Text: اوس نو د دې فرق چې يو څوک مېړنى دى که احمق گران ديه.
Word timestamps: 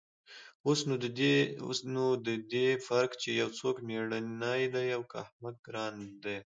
اوس 0.67 0.79
نو 1.93 2.05
د 2.27 2.29
دې 2.53 2.67
فرق 2.87 3.11
چې 3.21 3.29
يو 3.41 3.49
څوک 3.59 3.75
مېړنى 3.87 4.59
دى 4.73 4.83
که 5.11 5.15
احمق 5.25 5.55
گران 5.65 5.95
ديه. 6.23 6.39